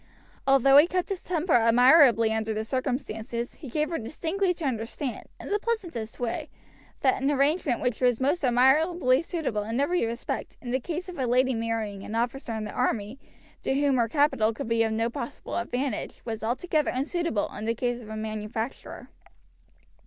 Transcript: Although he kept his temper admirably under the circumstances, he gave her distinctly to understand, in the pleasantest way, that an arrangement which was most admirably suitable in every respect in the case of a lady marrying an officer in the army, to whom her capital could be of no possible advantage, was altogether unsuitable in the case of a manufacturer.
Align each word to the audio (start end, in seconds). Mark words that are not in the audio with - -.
Although 0.47 0.77
he 0.77 0.87
kept 0.87 1.09
his 1.09 1.23
temper 1.23 1.53
admirably 1.53 2.33
under 2.33 2.55
the 2.55 2.63
circumstances, 2.63 3.53
he 3.53 3.69
gave 3.69 3.91
her 3.91 3.99
distinctly 3.99 4.51
to 4.55 4.65
understand, 4.65 5.25
in 5.39 5.49
the 5.51 5.59
pleasantest 5.59 6.19
way, 6.19 6.49
that 7.01 7.21
an 7.21 7.29
arrangement 7.29 7.81
which 7.81 8.01
was 8.01 8.19
most 8.19 8.43
admirably 8.43 9.21
suitable 9.21 9.61
in 9.61 9.79
every 9.79 10.03
respect 10.03 10.57
in 10.59 10.71
the 10.71 10.79
case 10.79 11.07
of 11.07 11.19
a 11.19 11.27
lady 11.27 11.53
marrying 11.53 12.01
an 12.03 12.15
officer 12.15 12.55
in 12.55 12.63
the 12.63 12.71
army, 12.71 13.19
to 13.61 13.75
whom 13.79 13.97
her 13.97 14.07
capital 14.09 14.55
could 14.55 14.67
be 14.67 14.81
of 14.81 14.91
no 14.91 15.07
possible 15.07 15.55
advantage, 15.55 16.23
was 16.25 16.43
altogether 16.43 16.89
unsuitable 16.89 17.47
in 17.55 17.65
the 17.65 17.75
case 17.75 18.01
of 18.01 18.09
a 18.09 18.17
manufacturer. 18.17 19.09